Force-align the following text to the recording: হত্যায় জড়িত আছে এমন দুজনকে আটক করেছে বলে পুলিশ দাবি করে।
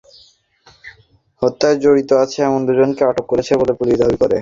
হত্যায় 1.41 1.77
জড়িত 1.83 2.09
আছে 2.23 2.37
এমন 2.43 2.61
দুজনকে 2.67 3.01
আটক 3.05 3.25
করেছে 3.31 3.53
বলে 3.61 3.73
পুলিশ 3.79 3.95
দাবি 4.01 4.15
করে। 4.21 4.37